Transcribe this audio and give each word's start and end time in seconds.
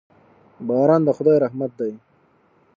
باران 0.67 1.01
د 1.05 1.09
خدای 1.17 1.37
رحمت 1.45 1.71
دی. 1.79 1.91